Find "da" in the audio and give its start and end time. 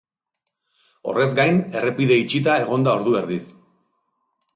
2.89-2.95